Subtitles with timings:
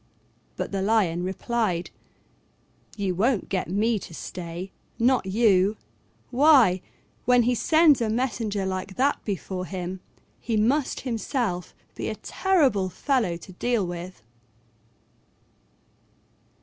[0.55, 1.91] But the Lion replied,
[2.97, 5.77] "You won't get me to stay, not you:
[6.31, 6.81] why,
[7.25, 9.99] when he sends a messenger like that before him,
[10.39, 14.23] he must himself be a terrible fellow to deal with."